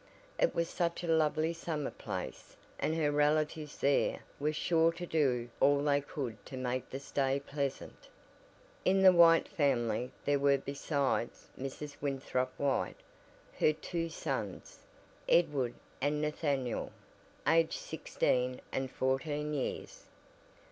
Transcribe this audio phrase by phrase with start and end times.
[0.39, 5.51] It was such a lovely summer place, and her relatives there were sure to do
[5.59, 8.07] all they could to make the stay pleasant.
[8.83, 11.97] In the White family there were besides Mrs.
[12.01, 13.01] Winthrop White,
[13.59, 14.79] her two sons,
[15.29, 16.91] Edward and Nathaniel,
[17.47, 20.07] aged sixteen and fourteen years.